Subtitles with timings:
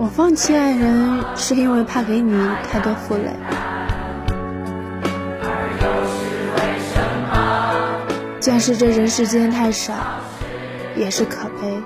[0.00, 2.32] 我放弃爱人，是因为怕给你
[2.66, 3.30] 太多负累。
[8.40, 9.92] 见识这人世间太少，
[10.96, 11.82] 也是可悲。